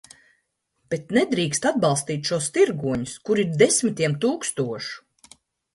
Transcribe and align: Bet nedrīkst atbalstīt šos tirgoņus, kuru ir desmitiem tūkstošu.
Bet 0.93 1.11
nedrīkst 1.17 1.67
atbalstīt 1.73 2.31
šos 2.33 2.49
tirgoņus, 2.57 3.15
kuru 3.29 3.45
ir 3.47 3.53
desmitiem 3.65 4.19
tūkstošu. 4.27 5.37